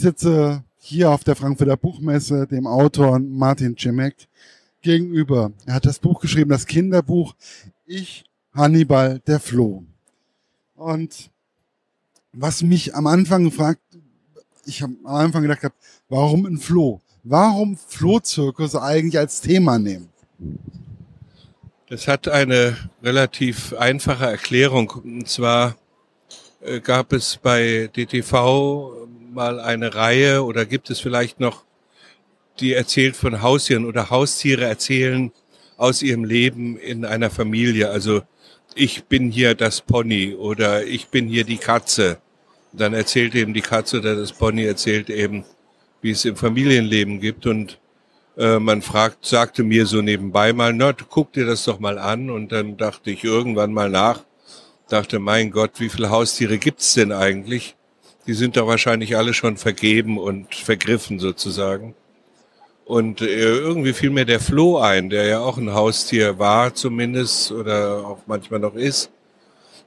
[0.00, 4.28] sitze hier auf der Frankfurter Buchmesse dem Autor Martin Cimek
[4.82, 5.52] gegenüber.
[5.66, 7.34] Er hat das Buch geschrieben, das Kinderbuch
[7.86, 8.24] Ich,
[8.54, 9.84] Hannibal, der Floh.
[10.74, 11.30] Und
[12.32, 13.80] was mich am Anfang gefragt,
[14.64, 15.74] ich habe am Anfang gedacht habe,
[16.08, 17.00] warum ein Floh?
[17.22, 20.08] Warum Flohzirkus eigentlich als Thema nehmen?
[21.88, 24.90] Das hat eine relativ einfache Erklärung.
[24.90, 25.76] Und zwar
[26.60, 31.64] äh, gab es bei DTV mal eine Reihe oder gibt es vielleicht noch,
[32.58, 35.32] die erzählt von Haustieren oder Haustiere erzählen
[35.76, 37.90] aus ihrem Leben in einer Familie.
[37.90, 38.22] Also
[38.74, 42.18] ich bin hier das Pony oder ich bin hier die Katze.
[42.72, 45.44] Dann erzählt eben die Katze oder das Pony erzählt eben,
[46.02, 47.78] wie es im Familienleben gibt und
[48.36, 52.30] äh, man fragt, sagte mir so nebenbei mal, na, guck dir das doch mal an
[52.30, 54.24] und dann dachte ich irgendwann mal nach,
[54.88, 57.76] dachte, mein Gott, wie viele Haustiere gibt's denn eigentlich?
[58.26, 61.94] Die sind doch wahrscheinlich alle schon vergeben und vergriffen sozusagen.
[62.84, 67.52] Und äh, irgendwie fiel mir der Floh ein, der ja auch ein Haustier war zumindest
[67.52, 69.10] oder auch manchmal noch ist.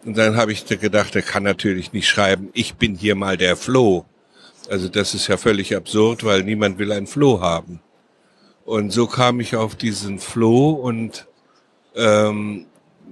[0.06, 3.56] Und dann habe ich gedacht, der kann natürlich nicht schreiben, ich bin hier mal der
[3.56, 4.06] Floh.
[4.70, 7.82] Also das ist ja völlig absurd, weil niemand will ein Floh haben.
[8.66, 11.28] Und so kam ich auf diesen Floh und
[11.96, 12.66] ähm,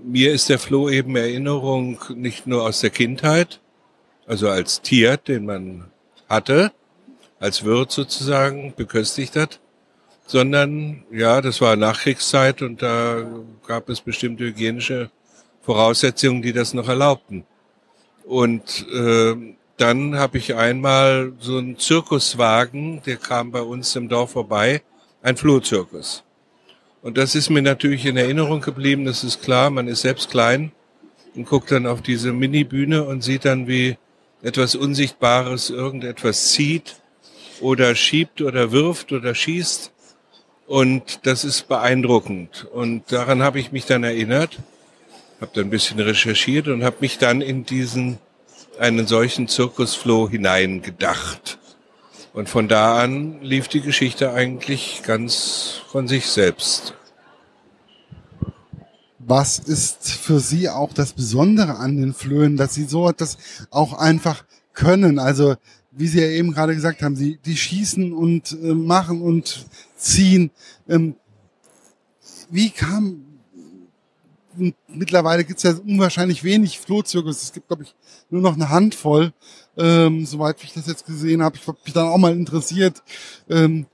[0.03, 3.59] mir ist der Floh eben Erinnerung nicht nur aus der Kindheit,
[4.31, 5.91] also als Tier, den man
[6.29, 6.71] hatte,
[7.41, 9.59] als Wirt sozusagen beköstigt hat,
[10.25, 13.25] sondern ja, das war Nachkriegszeit und da
[13.67, 15.11] gab es bestimmte hygienische
[15.63, 17.43] Voraussetzungen, die das noch erlaubten.
[18.23, 19.35] Und äh,
[19.75, 24.81] dann habe ich einmal so einen Zirkuswagen, der kam bei uns im Dorf vorbei,
[25.21, 26.23] ein Flohzirkus.
[27.01, 30.71] Und das ist mir natürlich in Erinnerung geblieben, das ist klar, man ist selbst klein
[31.35, 33.97] und guckt dann auf diese Mini-Bühne und sieht dann, wie
[34.43, 36.95] etwas Unsichtbares irgendetwas zieht
[37.59, 39.91] oder schiebt oder wirft oder schießt
[40.71, 42.65] und das ist beeindruckend.
[42.71, 44.57] Und daran habe ich mich dann erinnert,
[45.41, 48.19] habe dann ein bisschen recherchiert und habe mich dann in diesen
[48.79, 51.59] einen solchen Zirkusfloh hineingedacht.
[52.33, 56.93] Und von da an lief die Geschichte eigentlich ganz von sich selbst.
[59.25, 63.37] Was ist für Sie auch das Besondere an den Flöhen, dass Sie so etwas
[63.69, 65.19] auch einfach können?
[65.19, 65.55] Also
[65.91, 69.65] wie Sie ja eben gerade gesagt haben, Sie die schießen und äh, machen und
[69.95, 70.51] ziehen.
[70.87, 71.15] Ähm,
[72.49, 73.25] wie kam
[74.87, 77.41] mittlerweile gibt es ja unwahrscheinlich wenig Flohzirkus.
[77.41, 77.95] Es gibt, glaube ich,
[78.29, 79.33] nur noch eine Handvoll,
[79.77, 81.55] ähm, soweit ich das jetzt gesehen habe.
[81.55, 83.01] Ich habe mich dann auch mal interessiert,
[83.49, 83.85] ähm,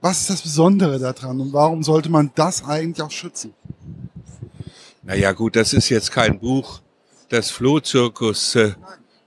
[0.00, 3.52] was ist das Besondere daran und warum sollte man das eigentlich auch schützen?
[5.08, 6.82] Naja gut, das ist jetzt kein Buch,
[7.30, 8.72] das Flohzirkus äh,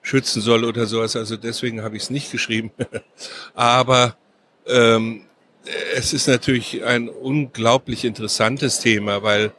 [0.04, 1.16] schützen soll oder sowas.
[1.16, 2.70] Also deswegen habe ich es nicht geschrieben.
[3.56, 4.16] Aber
[4.68, 5.24] ähm,
[5.96, 9.54] es ist natürlich ein unglaublich interessantes Thema, weil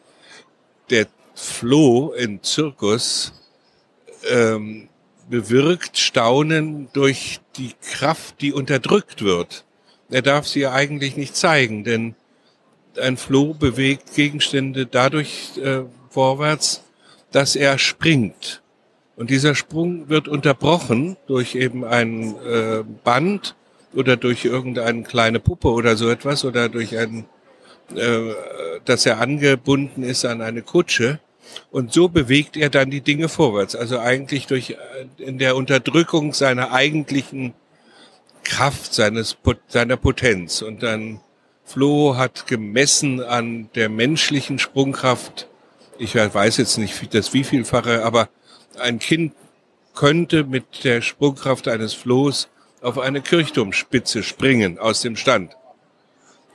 [0.91, 3.33] der Floh im Zirkus
[4.31, 4.89] ähm,
[5.29, 9.65] bewirkt Staunen durch die Kraft, die unterdrückt wird.
[10.09, 12.15] Er darf sie ja eigentlich nicht zeigen, denn
[12.97, 16.83] ein Floh bewegt Gegenstände dadurch äh, vorwärts,
[17.31, 18.63] dass er springt.
[19.17, 23.55] Und dieser Sprung wird unterbrochen durch eben ein äh, Band
[23.95, 27.27] oder durch irgendeine kleine Puppe oder so etwas oder durch ein,
[27.95, 28.33] äh,
[28.85, 31.21] dass er angebunden ist an eine Kutsche.
[31.71, 33.77] Und so bewegt er dann die Dinge vorwärts.
[33.77, 34.77] Also eigentlich durch äh,
[35.19, 37.55] in der Unterdrückung seiner eigentlichen
[38.45, 39.37] Kraft, seines,
[39.69, 40.63] seiner Potenz.
[40.63, 41.21] Und dann
[41.65, 45.49] Flo hat gemessen an der menschlichen Sprungkraft,
[45.99, 48.29] ich weiß jetzt nicht das wievielfache, aber
[48.79, 49.35] ein Kind
[49.95, 52.49] könnte mit der Sprungkraft eines Flohs
[52.81, 55.57] auf eine Kirchturmspitze springen aus dem Stand.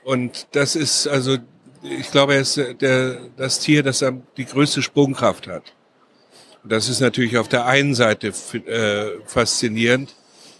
[0.04, 1.38] Und das ist also,
[1.84, 4.04] ich glaube, er ist der, das Tier, das
[4.38, 5.64] die größte Sprungkraft hat.
[6.64, 10.16] Und das ist natürlich auf der einen Seite äh, faszinierend.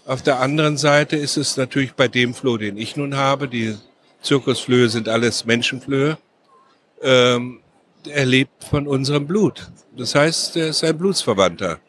[0.06, 3.76] Auf der anderen Seite ist es natürlich bei dem Floh, den ich nun habe, die
[4.22, 6.18] Zirkusflöhe sind alles Menschenflöhe,
[7.02, 7.60] ähm,
[8.06, 9.70] er lebt von unserem Blut.
[9.96, 11.80] Das heißt, er ist ein Blutsverwandter.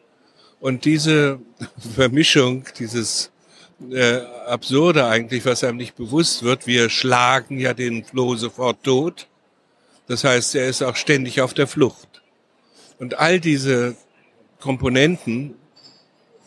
[0.60, 1.40] Und diese
[1.94, 3.30] Vermischung, dieses
[3.90, 9.28] äh, Absurde eigentlich, was einem nicht bewusst wird, wir schlagen ja den Floh sofort tot.
[10.06, 12.22] Das heißt, er ist auch ständig auf der Flucht.
[12.98, 13.96] Und all diese
[14.58, 15.54] Komponenten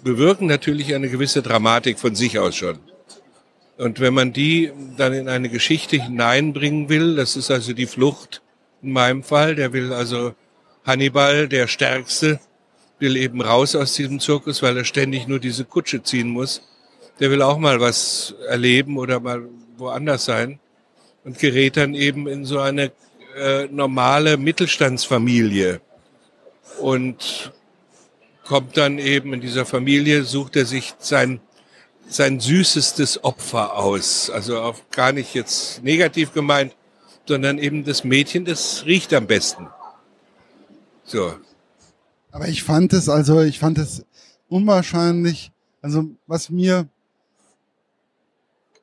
[0.03, 2.79] bewirken natürlich eine gewisse Dramatik von sich aus schon.
[3.77, 8.41] Und wenn man die dann in eine Geschichte hineinbringen will, das ist also die Flucht
[8.83, 10.33] in meinem Fall, der will also
[10.85, 12.39] Hannibal, der Stärkste,
[12.99, 16.61] will eben raus aus diesem Zirkus, weil er ständig nur diese Kutsche ziehen muss.
[17.19, 19.47] der will auch mal was erleben oder mal
[19.77, 20.59] woanders sein
[21.23, 22.91] und gerät dann eben in so eine
[23.35, 25.81] äh, normale Mittelstandsfamilie
[26.79, 27.51] und
[28.45, 31.39] kommt dann eben in dieser Familie, sucht er sich sein,
[32.07, 34.29] sein süßestes Opfer aus.
[34.29, 36.75] Also auch gar nicht jetzt negativ gemeint,
[37.25, 39.67] sondern eben das Mädchen, das riecht am besten.
[41.03, 41.33] So.
[42.31, 44.05] Aber ich fand es, also ich fand es
[44.49, 46.87] unwahrscheinlich, also was mir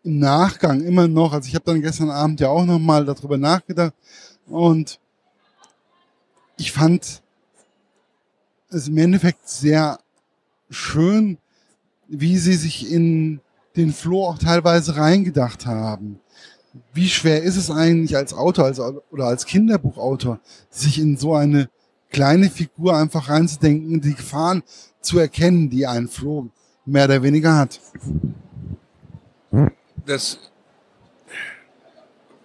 [0.04, 3.36] im Nachgang immer noch, also ich habe dann gestern Abend ja auch noch mal darüber
[3.36, 3.94] nachgedacht
[4.46, 4.98] und
[6.56, 7.22] ich fand
[8.70, 9.98] es im Endeffekt sehr
[10.70, 11.38] schön,
[12.08, 13.40] wie sie sich in
[13.76, 16.20] den Floh auch teilweise reingedacht haben.
[16.92, 20.40] Wie schwer ist es eigentlich als Autor als, oder als Kinderbuchautor,
[20.70, 21.68] sich in so eine
[22.10, 24.62] kleine Figur einfach reinzudenken, die Gefahren
[25.00, 26.48] zu erkennen, die ein Floh
[26.84, 27.80] mehr oder weniger hat?
[30.06, 30.38] Das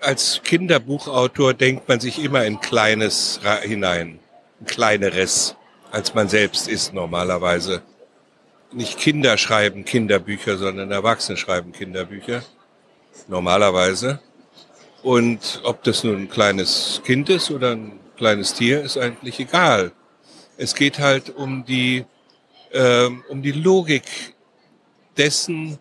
[0.01, 4.19] als Kinderbuchautor denkt man sich immer in Kleines hinein,
[4.61, 5.55] ein kleineres
[5.95, 7.81] als man selbst ist normalerweise.
[8.73, 12.43] Nicht Kinder schreiben Kinderbücher, sondern Erwachsene schreiben Kinderbücher.
[13.27, 14.19] Normalerweise.
[15.03, 19.91] Und ob das nun ein kleines Kind ist oder ein kleines Tier, ist eigentlich egal.
[20.57, 22.05] Es geht halt um die,
[22.71, 24.35] äh, um die Logik
[25.17, 25.77] dessen,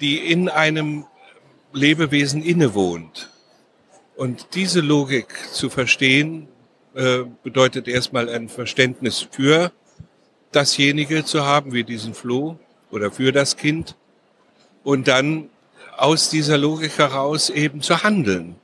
[0.00, 1.04] die in einem
[1.72, 3.30] Lebewesen innewohnt.
[4.16, 6.48] Und diese Logik zu verstehen,
[6.94, 9.72] äh, bedeutet erstmal ein Verständnis für
[10.52, 12.58] dasjenige zu haben, wie diesen Floh
[12.90, 13.96] oder für das Kind
[14.82, 15.50] und dann
[16.00, 18.56] aus dieser Logik heraus eben zu handeln.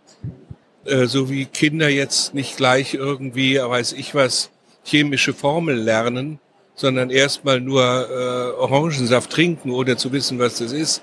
[0.84, 4.50] Äh, so wie Kinder jetzt nicht gleich irgendwie, weiß ich was,
[4.84, 6.38] chemische Formel lernen,
[6.74, 11.02] sondern erstmal nur äh, Orangensaft trinken, ohne zu wissen, was das ist.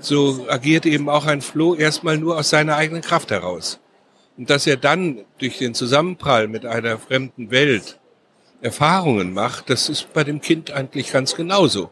[0.00, 3.80] So agiert eben auch ein Floh erstmal nur aus seiner eigenen Kraft heraus.
[4.36, 7.98] Und dass er dann durch den Zusammenprall mit einer fremden Welt
[8.60, 11.90] Erfahrungen macht, das ist bei dem Kind eigentlich ganz genauso.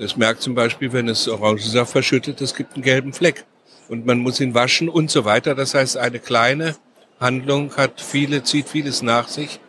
[0.00, 3.44] Das merkt zum Beispiel, wenn es Orangensaft verschüttet, es gibt einen gelben Fleck.
[3.86, 5.54] Und man muss ihn waschen und so weiter.
[5.54, 6.74] Das heißt, eine kleine
[7.20, 9.60] Handlung hat viele, zieht vieles nach sich.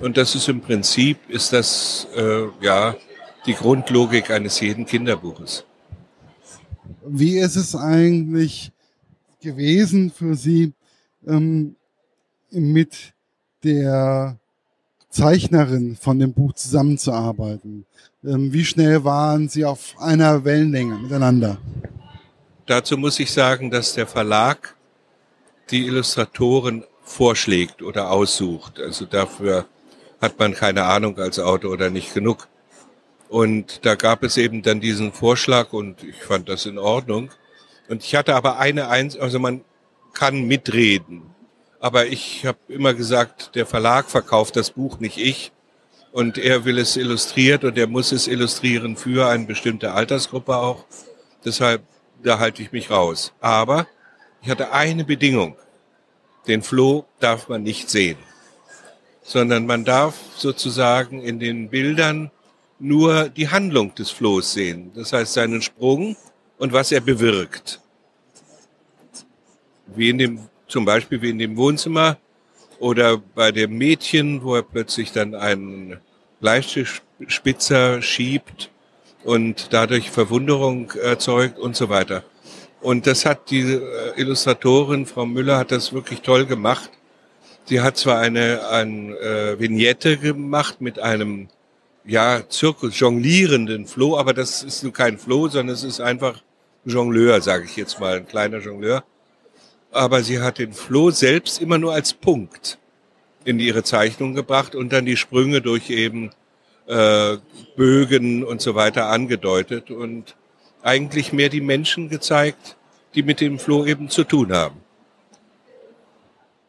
[0.00, 2.96] Und das ist im Prinzip, ist das, äh, ja,
[3.44, 5.66] die Grundlogik eines jeden Kinderbuches.
[7.06, 8.72] Wie ist es eigentlich
[9.42, 10.72] gewesen für Sie,
[11.26, 11.76] ähm,
[12.50, 13.12] mit
[13.62, 14.38] der
[15.10, 17.84] Zeichnerin von dem Buch zusammenzuarbeiten?
[18.26, 21.58] Ähm, wie schnell waren Sie auf einer Wellenlänge miteinander?
[22.66, 24.74] Dazu muss ich sagen, dass der Verlag
[25.70, 28.80] die Illustratoren vorschlägt oder aussucht.
[28.80, 29.66] Also dafür
[30.20, 32.48] hat man keine Ahnung als Autor oder nicht genug.
[33.28, 37.30] Und da gab es eben dann diesen Vorschlag und ich fand das in Ordnung.
[37.88, 39.62] Und ich hatte aber eine, Eins, also man
[40.12, 41.22] kann mitreden.
[41.78, 45.52] Aber ich habe immer gesagt, der Verlag verkauft das Buch, nicht ich.
[46.16, 50.86] Und er will es illustriert und er muss es illustrieren für eine bestimmte Altersgruppe auch.
[51.44, 51.82] Deshalb,
[52.22, 53.34] da halte ich mich raus.
[53.38, 53.86] Aber
[54.40, 55.56] ich hatte eine Bedingung.
[56.46, 58.16] Den Floh darf man nicht sehen,
[59.22, 62.30] sondern man darf sozusagen in den Bildern
[62.78, 64.92] nur die Handlung des Flohs sehen.
[64.94, 66.16] Das heißt seinen Sprung
[66.56, 67.82] und was er bewirkt
[69.94, 72.16] wie in dem, zum Beispiel wie in dem Wohnzimmer
[72.78, 75.98] oder bei dem Mädchen, wo er plötzlich dann einen
[76.40, 78.70] Bleistiftspitzer schiebt
[79.24, 82.24] und dadurch Verwunderung erzeugt und so weiter.
[82.80, 83.80] Und das hat die äh,
[84.16, 86.90] Illustratorin, Frau Müller, hat das wirklich toll gemacht.
[87.64, 91.48] Sie hat zwar eine, eine äh, Vignette gemacht mit einem
[92.04, 96.42] ja, Zirkus, jonglierenden Floh, aber das ist nun kein Floh, sondern es ist einfach
[96.84, 99.02] Jongleur, sage ich jetzt mal, ein kleiner Jongleur
[99.96, 102.78] aber sie hat den Floh selbst immer nur als Punkt
[103.46, 106.30] in ihre Zeichnung gebracht und dann die Sprünge durch eben
[106.86, 107.36] äh,
[107.76, 110.36] Bögen und so weiter angedeutet und
[110.82, 112.76] eigentlich mehr die Menschen gezeigt,
[113.14, 114.76] die mit dem Floh eben zu tun haben.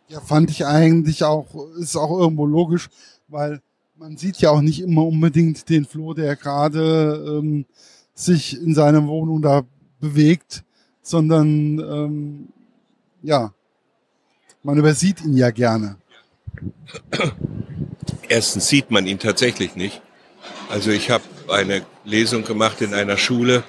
[0.07, 2.89] Ja, fand ich eigentlich auch, ist auch irgendwo logisch,
[3.27, 3.61] weil
[3.95, 7.65] man sieht ja auch nicht immer unbedingt den Floh, der gerade ähm,
[8.13, 9.63] sich in seiner Wohnung da
[9.99, 10.63] bewegt,
[11.01, 12.47] sondern ähm,
[13.23, 13.53] ja,
[14.63, 15.97] man übersieht ihn ja gerne.
[18.29, 20.01] Erstens sieht man ihn tatsächlich nicht.
[20.69, 23.63] Also ich habe eine Lesung gemacht in einer Schule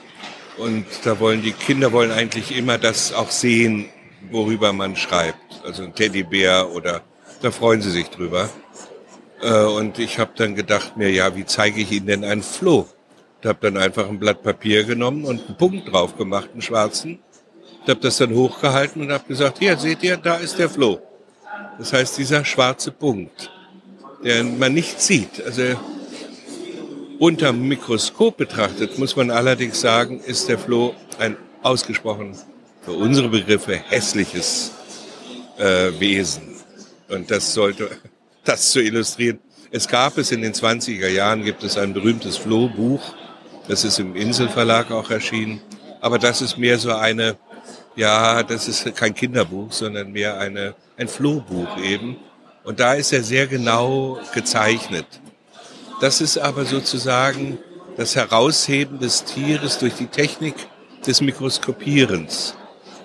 [0.57, 3.87] und da wollen die Kinder wollen eigentlich immer das auch sehen,
[4.31, 5.65] worüber man schreibt.
[5.65, 7.03] Also ein Teddybär oder
[7.43, 8.49] da freuen sie sich drüber.
[9.41, 12.89] Äh, und ich habe dann gedacht mir, ja, wie zeige ich ihnen denn einen Floh?
[13.43, 17.21] und habe dann einfach ein Blatt Papier genommen und einen Punkt drauf gemacht, einen schwarzen.
[17.85, 21.01] Ich habe das dann hochgehalten und habe gesagt, hier seht ihr, da ist der Floh.
[21.79, 23.51] Das heißt, dieser schwarze Punkt,
[24.25, 25.45] der man nicht sieht.
[25.45, 25.77] Also
[27.19, 32.37] unter Mikroskop betrachtet, muss man allerdings sagen, ist der Floh ein ausgesprochen,
[32.83, 34.73] für unsere Begriffe, hässliches
[35.59, 36.57] äh, Wesen.
[37.09, 37.91] Und das sollte,
[38.45, 39.41] das zu illustrieren.
[39.71, 43.15] Es gab es in den 20er Jahren, gibt es ein berühmtes Flohbuch,
[43.69, 45.61] das ist im Inselverlag auch erschienen.
[46.01, 47.37] Aber das ist mehr so eine,
[47.99, 52.17] ja, das ist kein Kinderbuch, sondern mehr eine, ein Flohbuch eben.
[52.65, 55.07] Und da ist er sehr genau gezeichnet.
[56.01, 57.59] Das ist aber sozusagen
[57.97, 60.55] das Herausheben des Tieres durch die Technik
[61.07, 62.55] des Mikroskopierens.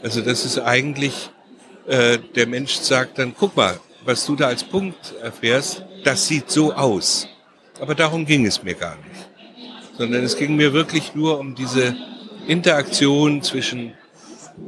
[0.04, 1.32] Also das ist eigentlich,
[1.88, 6.52] äh, der Mensch sagt dann, guck mal, was du da als Punkt erfährst, das sieht
[6.52, 7.28] so aus.
[7.80, 9.34] Aber darum ging es mir gar nicht
[9.98, 11.96] sondern es ging mir wirklich nur um diese
[12.48, 13.94] Interaktion zwischen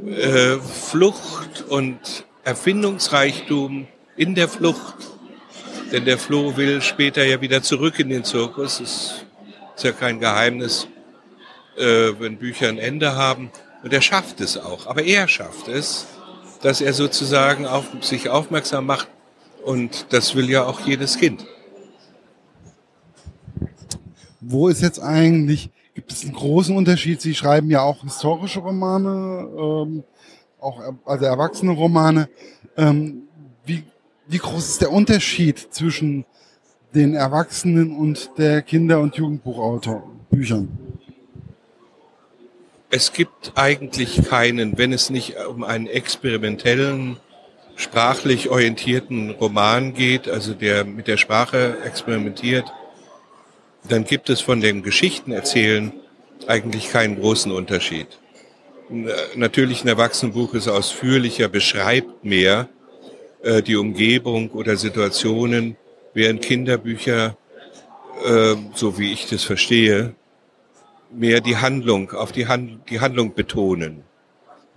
[0.06, 1.98] äh, Flucht und
[2.44, 4.96] Erfindungsreichtum in der Flucht.
[5.92, 8.78] Denn der Floh will später ja wieder zurück in den Zirkus.
[8.78, 9.24] Das
[9.76, 10.88] ist ja kein Geheimnis,
[11.76, 13.50] äh, wenn Bücher ein Ende haben.
[13.82, 14.86] Und er schafft es auch.
[14.86, 16.06] Aber er schafft es,
[16.62, 19.08] dass er sozusagen auf sich aufmerksam macht.
[19.64, 21.46] Und das will ja auch jedes Kind
[24.48, 27.22] wo ist jetzt eigentlich, gibt es einen großen Unterschied?
[27.22, 30.04] Sie schreiben ja auch historische Romane, ähm,
[30.60, 32.28] auch also erwachsene Romane.
[32.76, 33.22] Ähm,
[33.64, 33.82] wie,
[34.28, 36.26] wie groß ist der Unterschied zwischen
[36.94, 40.68] den Erwachsenen und der Kinder- und Jugendbuchautor Büchern?
[42.90, 47.16] Es gibt eigentlich keinen, wenn es nicht um einen experimentellen,
[47.74, 52.70] sprachlich orientierten Roman geht, also der mit der Sprache experimentiert,
[53.88, 55.92] dann gibt es von dem Geschichtenerzählen
[56.46, 58.06] eigentlich keinen großen Unterschied.
[59.34, 62.68] Natürlich ein Erwachsenenbuch ist ausführlicher, beschreibt mehr
[63.42, 65.76] äh, die Umgebung oder Situationen,
[66.14, 67.36] während Kinderbücher,
[68.24, 70.14] äh, so wie ich das verstehe,
[71.10, 74.04] mehr die Handlung, auf die, Hand, die Handlung betonen.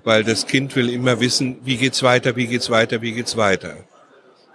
[0.03, 3.77] Weil das Kind will immer wissen, wie geht's weiter, wie geht's weiter, wie geht's weiter.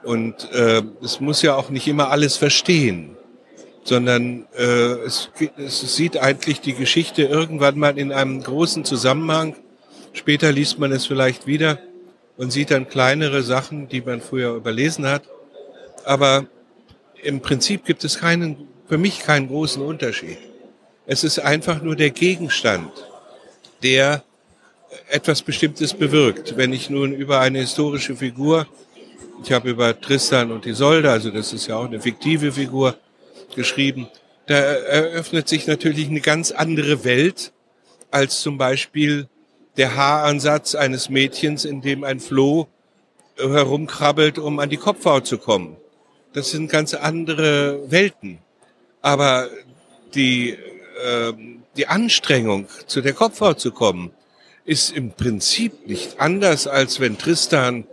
[0.03, 3.17] Und äh, es muss ja auch nicht immer alles verstehen
[3.85, 4.63] sondern äh,
[5.05, 9.55] es, es sieht eigentlich die Geschichte irgendwann mal in einem großen Zusammenhang.
[10.15, 11.79] Später liest man es vielleicht wieder
[12.37, 15.23] und sieht dann kleinere Sachen, die man früher überlesen hat.
[16.05, 16.47] Aber
[17.23, 20.39] im Prinzip gibt es keinen, für mich keinen großen Unterschied.
[21.07, 22.91] Es ist einfach nur der Gegenstand,
[23.83, 24.25] der
[25.11, 26.57] etwas Bestimmtes bewirkt.
[26.57, 28.67] Wenn ich nun über eine historische Figur,
[29.43, 32.97] ich habe über Tristan und Isolde, also das ist ja auch eine fiktive Figur,
[33.55, 34.09] geschrieben.
[34.47, 37.53] Da eröffnet sich natürlich eine ganz andere Welt
[38.11, 39.29] als zum Beispiel
[39.77, 42.69] der Haaransatz eines Mädchens, in dem ein Floh
[43.37, 45.77] herumkrabbelt, um an die Kopfhaut zu kommen.
[46.33, 48.39] Das sind ganz andere Welten.
[49.03, 49.49] Aber
[50.15, 51.33] die, äh,
[51.77, 54.13] die Anstrengung, zu der Kopfhaut zu kommen,
[54.65, 57.87] ist im Prinzip nicht anders, als wenn Tristan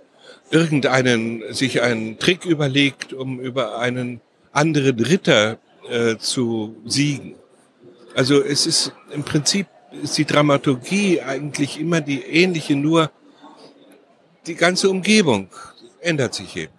[0.52, 7.36] irgendeinen, sich einen Trick überlegt, um über einen anderen Ritter äh, zu siegen.
[8.16, 9.68] Also es ist im Prinzip
[10.04, 13.12] ist die Dramaturgie eigentlich immer die ähnliche, nur
[14.48, 15.50] die ganze Umgebung
[16.00, 16.74] ändert sich eben.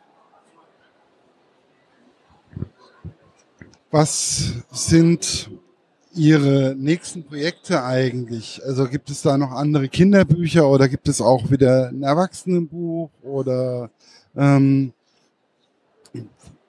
[3.90, 5.50] Was sind
[6.14, 8.60] Ihre nächsten Projekte eigentlich?
[8.64, 13.90] Also gibt es da noch andere Kinderbücher oder gibt es auch wieder ein Erwachsenenbuch oder
[14.36, 14.92] ähm,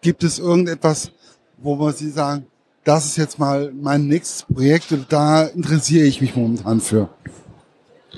[0.03, 1.11] Gibt es irgendetwas,
[1.57, 2.45] wo wir Sie sagen,
[2.83, 7.07] das ist jetzt mal mein nächstes Projekt und da interessiere ich mich momentan für?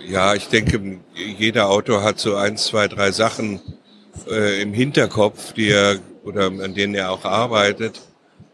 [0.08, 3.62] Ja, ich denke, jeder Autor hat so eins, zwei, drei Sachen
[4.28, 8.02] äh, im Hinterkopf, die er oder an denen er auch arbeitet.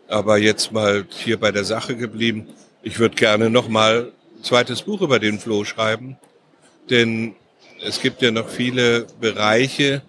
[0.10, 2.48] Aber jetzt mal hier bei der Sache geblieben.
[2.84, 6.18] Ich würde gerne noch mal ein zweites Buch über den Floh schreiben,
[6.90, 7.36] denn
[7.82, 10.02] es gibt ja noch viele Bereiche,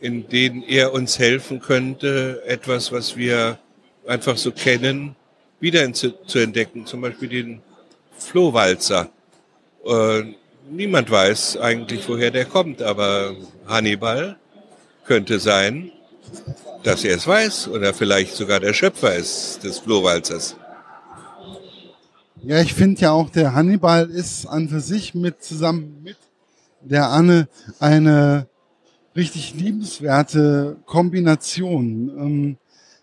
[0.00, 3.58] in denen er uns helfen könnte, etwas, was wir
[4.06, 5.16] einfach so kennen,
[5.60, 6.86] wieder zu, entdecken.
[6.86, 7.62] Zum Beispiel den
[8.18, 9.10] Flohwalzer.
[9.84, 10.34] Äh,
[10.70, 13.34] niemand weiß eigentlich, woher der kommt, aber
[13.66, 14.36] Hannibal
[15.04, 15.92] könnte sein,
[16.82, 20.56] dass er es weiß oder vielleicht sogar der Schöpfer ist des Flohwalzers.
[22.42, 26.16] Ja, ich finde ja auch, der Hannibal ist an für sich mit zusammen mit
[26.80, 27.48] der Anne
[27.80, 28.46] eine
[29.16, 32.12] richtig liebenswerte Kombination.
[32.18, 32.56] Ähm,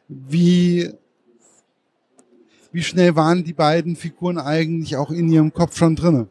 [0.08, 0.94] wie,
[2.74, 6.28] Wie schnell waren die beiden Figuren eigentlich auch in ihrem Kopf schon drinne?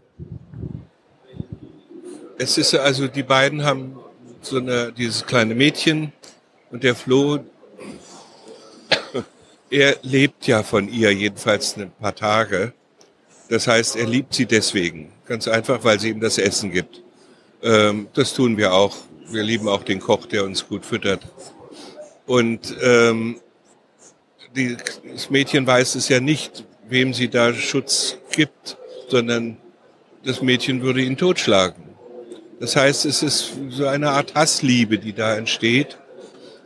[2.36, 3.94] Es ist also, die beiden haben
[4.40, 6.12] so eine, dieses kleine Mädchen
[6.72, 7.38] und der Flo,
[9.70, 12.72] er lebt ja von ihr, jedenfalls ein paar Tage.
[13.48, 15.12] Das heißt, er liebt sie deswegen.
[15.26, 17.04] Ganz einfach, weil sie ihm das Essen gibt.
[17.62, 18.96] Ähm, das tun wir auch.
[19.28, 21.22] Wir lieben auch den Koch, der uns gut füttert.
[22.26, 23.40] Und ähm,
[24.56, 24.76] die,
[25.12, 28.76] das Mädchen weiß es ja nicht, wem sie da Schutz gibt,
[29.08, 29.56] sondern
[30.24, 31.82] das Mädchen würde ihn totschlagen.
[32.60, 35.98] Das heißt, es ist so eine Art Hassliebe, die da entsteht.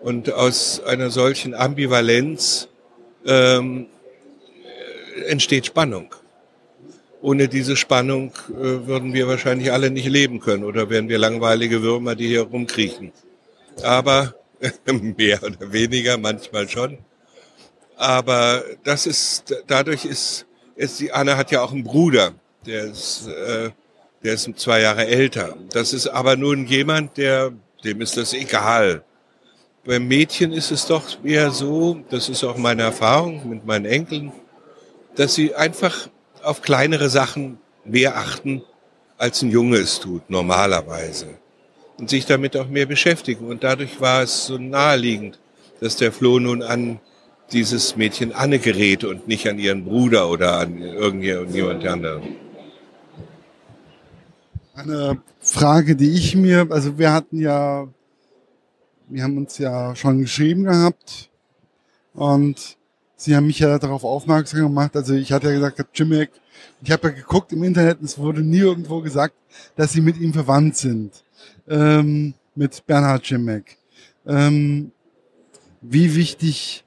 [0.00, 2.68] Und aus einer solchen Ambivalenz
[3.25, 3.86] ähm,
[5.26, 6.14] entsteht Spannung.
[7.23, 11.82] Ohne diese Spannung äh, würden wir wahrscheinlich alle nicht leben können oder wären wir langweilige
[11.82, 13.12] Würmer, die hier rumkriechen.
[13.82, 14.35] Aber
[15.16, 16.99] mehr oder weniger, manchmal schon.
[17.96, 22.35] Aber das ist, dadurch ist, ist die Anne hat ja auch einen Bruder,
[22.66, 23.70] der ist, äh,
[24.23, 25.56] der ist zwei Jahre älter.
[25.73, 27.52] Das ist aber nun jemand, der,
[27.85, 29.02] dem ist das egal.
[29.85, 34.32] Beim Mädchen ist es doch eher so, das ist auch meine Erfahrung mit meinen Enkeln,
[35.14, 36.08] dass sie einfach
[36.46, 38.62] auf kleinere Sachen mehr achten,
[39.18, 41.26] als ein Junge es tut, normalerweise.
[41.98, 43.46] Und sich damit auch mehr beschäftigen.
[43.46, 45.38] Und dadurch war es so naheliegend,
[45.80, 47.00] dass der Flo nun an
[47.52, 52.36] dieses Mädchen Anne gerät und nicht an ihren Bruder oder an irgendjemand anderen.
[54.74, 57.88] Eine Frage, die ich mir, also wir hatten ja,
[59.08, 61.30] wir haben uns ja schon geschrieben gehabt
[62.12, 62.76] und
[63.16, 64.94] Sie haben mich ja darauf aufmerksam gemacht.
[64.94, 66.30] Also ich hatte ja gesagt, Jimmick,
[66.82, 69.35] ich habe ja geguckt im Internet, es wurde nie irgendwo gesagt,
[69.75, 71.25] dass Sie mit ihm verwandt sind.
[71.68, 73.78] Ähm, mit Bernhard Jimmick.
[74.26, 74.92] Ähm,
[75.80, 76.85] wie wichtig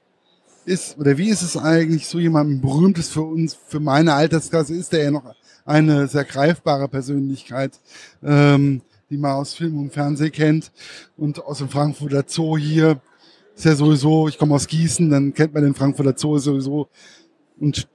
[0.66, 4.92] ist, oder wie ist es eigentlich, so jemandem Berühmtes für uns, für meine Altersklasse ist,
[4.92, 5.34] der ja noch
[5.64, 7.78] eine sehr greifbare Persönlichkeit,
[8.22, 10.70] ähm, die man aus Film und Fernsehen kennt
[11.16, 13.00] und aus dem Frankfurter Zoo hier
[13.60, 16.88] ist ja sowieso, ich komme aus Gießen, dann kennt man den Frankfurter Zoo sowieso.
[17.58, 17.86] Und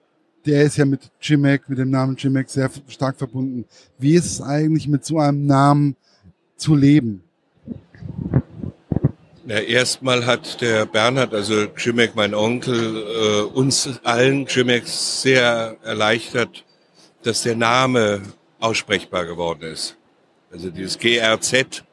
[0.45, 3.65] der ist ja mit Jimek, mit dem Namen Jimek sehr stark verbunden.
[3.97, 5.95] Wie ist es eigentlich, mit so einem Namen
[6.55, 7.23] zu leben?
[9.47, 16.63] Ja, erstmal hat der Bernhard, also Jimek, mein Onkel, äh, uns allen Jimek sehr erleichtert,
[17.23, 18.21] dass der Name
[18.59, 19.97] aussprechbar geworden ist.
[20.51, 21.83] Also dieses GRZ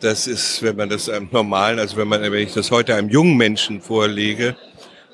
[0.00, 3.08] das ist, wenn man das einem normalen, also wenn man, wenn ich das heute einem
[3.08, 4.56] jungen Menschen vorlege,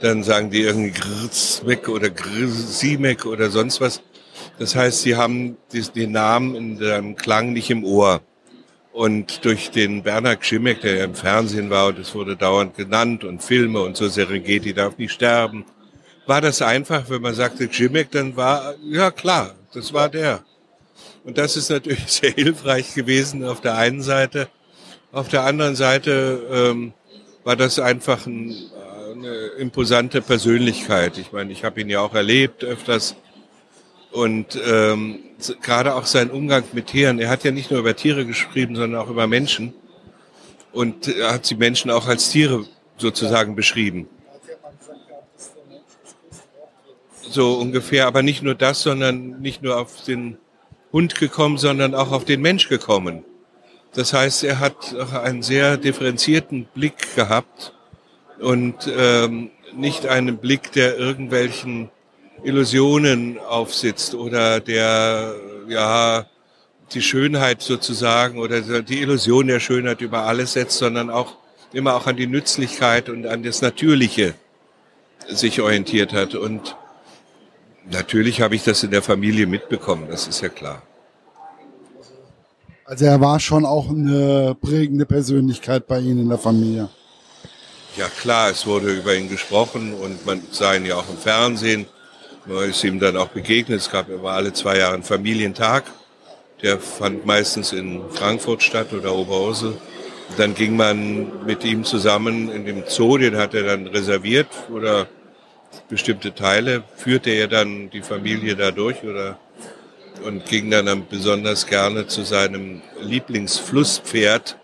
[0.00, 4.02] dann sagen die irgendwie Grzmek oder Grzimek oder sonst was.
[4.58, 8.20] Das heißt, sie haben den Namen in dem Klang nicht im Ohr.
[8.92, 13.24] Und durch den Bernhard Schimek, der ja im Fernsehen war und es wurde dauernd genannt
[13.24, 15.64] und Filme und so Serengeti darf nicht sterben,
[16.26, 20.44] war das einfach, wenn man sagte Schimek, dann war, ja klar, das war der.
[21.24, 24.48] Und das ist natürlich sehr hilfreich gewesen auf der einen Seite.
[25.12, 26.94] Auf der anderen Seite ähm,
[27.44, 28.56] war das einfach ein,
[29.14, 31.18] eine imposante Persönlichkeit.
[31.18, 33.14] Ich meine, ich habe ihn ja auch erlebt öfters.
[34.10, 35.18] Und ähm,
[35.60, 37.18] gerade auch sein Umgang mit Tieren.
[37.18, 39.74] Er hat ja nicht nur über Tiere geschrieben, sondern auch über Menschen.
[40.72, 42.64] Und er hat die Menschen auch als Tiere
[42.96, 44.08] sozusagen beschrieben.
[47.20, 50.38] So ungefähr, aber nicht nur das, sondern nicht nur auf den
[50.90, 53.26] Hund gekommen, sondern auch auf den Mensch gekommen.
[53.94, 57.74] Das heißt, er hat einen sehr differenzierten Blick gehabt
[58.38, 61.90] und ähm, nicht einen Blick, der irgendwelchen
[62.42, 65.34] Illusionen aufsitzt oder der
[65.68, 66.26] ja
[66.94, 71.36] die Schönheit sozusagen oder die Illusion der Schönheit über alles setzt, sondern auch
[71.72, 74.34] immer auch an die Nützlichkeit und an das Natürliche
[75.28, 76.34] sich orientiert hat.
[76.34, 76.76] Und
[77.90, 80.82] natürlich habe ich das in der Familie mitbekommen, das ist ja klar.
[82.84, 86.88] Also er war schon auch eine prägende Persönlichkeit bei Ihnen in der Familie.
[87.96, 91.86] Ja klar, es wurde über ihn gesprochen und man sah ihn ja auch im Fernsehen.
[92.46, 93.80] Man ist ihm dann auch begegnet.
[93.80, 95.84] Es gab immer alle zwei Jahre einen Familientag.
[96.62, 99.76] Der fand meistens in Frankfurt statt oder Oberursel.
[100.38, 105.06] Dann ging man mit ihm zusammen in dem Zoo, den hat er dann reserviert oder
[105.88, 106.82] bestimmte Teile.
[106.96, 109.38] Führte er dann die Familie da durch oder
[110.24, 114.56] und ging dann besonders gerne zu seinem Lieblingsflusspferd.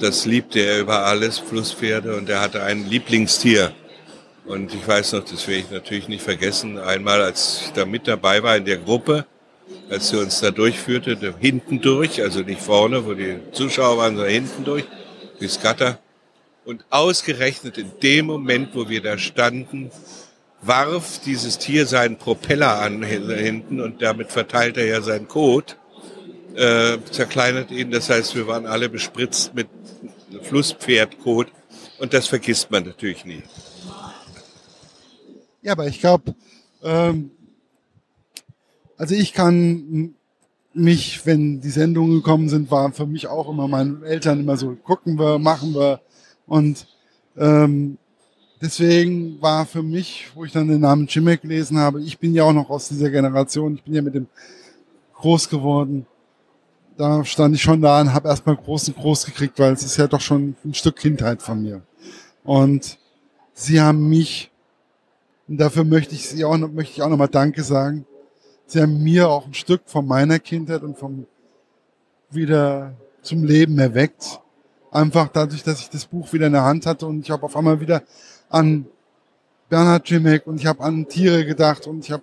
[0.00, 3.72] Das liebte er über alles, Flusspferde, und er hatte ein Lieblingstier.
[4.46, 8.08] Und ich weiß noch, das werde ich natürlich nicht vergessen, einmal, als ich da mit
[8.08, 9.26] dabei war in der Gruppe,
[9.90, 14.32] als sie uns da durchführte, hinten durch, also nicht vorne, wo die Zuschauer waren, sondern
[14.32, 14.84] hinten durch,
[15.38, 15.98] durchs Gatter.
[16.64, 19.90] Und ausgerechnet in dem Moment, wo wir da standen,
[20.62, 25.76] warf dieses Tier seinen Propeller an hinten und damit verteilt er ja seinen Kot,
[26.54, 27.90] äh, zerkleinert ihn.
[27.90, 29.68] Das heißt, wir waren alle bespritzt mit
[30.42, 31.48] Flusspferdkot
[31.98, 33.42] und das vergisst man natürlich nie.
[35.62, 36.34] Ja, aber ich glaube,
[36.82, 37.30] ähm,
[38.96, 40.14] also ich kann
[40.72, 44.76] mich, wenn die Sendungen gekommen sind, waren für mich auch immer meine Eltern immer so,
[44.76, 46.00] gucken wir, machen wir.
[46.46, 46.86] Und
[47.36, 47.98] ähm,
[48.60, 52.44] deswegen war für mich, wo ich dann den Namen Chimek gelesen habe, ich bin ja
[52.44, 54.26] auch noch aus dieser Generation, ich bin ja mit dem
[55.14, 56.06] groß geworden.
[56.96, 59.96] Da stand ich schon da und habe erstmal groß und groß gekriegt, weil es ist
[59.96, 61.82] ja doch schon ein Stück Kindheit von mir.
[62.44, 62.98] Und
[63.54, 64.50] sie haben mich,
[65.48, 68.06] und dafür möchte ich sie auch noch, möchte ich auch nochmal Danke sagen,
[68.66, 71.26] sie haben mir auch ein Stück von meiner Kindheit und vom
[72.30, 74.40] wieder zum Leben erweckt.
[74.90, 77.56] Einfach dadurch, dass ich das Buch wieder in der Hand hatte und ich habe auf
[77.56, 78.02] einmal wieder
[78.50, 78.86] an
[79.68, 82.22] Bernhard Jimek und ich habe an Tiere gedacht und ich habe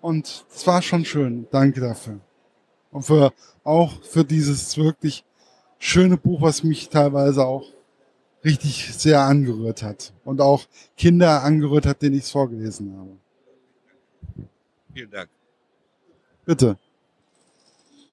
[0.00, 1.46] und es war schon schön.
[1.50, 2.20] Danke dafür.
[2.90, 5.24] Und für auch für dieses wirklich
[5.78, 7.64] schöne Buch, was mich teilweise auch
[8.44, 10.64] richtig sehr angerührt hat und auch
[10.96, 13.16] Kinder angerührt hat, denen ich es vorgelesen habe.
[14.92, 15.30] Vielen Dank.
[16.44, 16.76] Bitte.